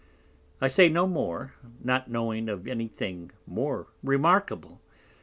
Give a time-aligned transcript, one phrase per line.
[0.59, 1.53] I say no more,
[1.83, 4.81] not knowing of any thing more remarkable.